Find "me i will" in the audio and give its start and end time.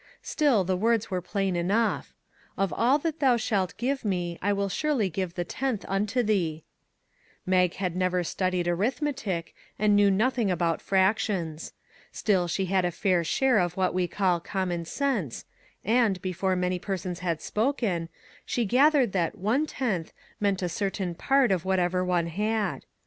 4.03-4.67